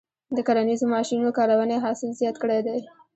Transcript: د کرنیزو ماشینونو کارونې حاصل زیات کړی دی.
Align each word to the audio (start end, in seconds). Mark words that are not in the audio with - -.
د 0.35 0.37
کرنیزو 0.47 0.85
ماشینونو 0.95 1.31
کارونې 1.37 1.77
حاصل 1.85 2.09
زیات 2.19 2.35
کړی 2.43 2.59
دی. 2.67 2.79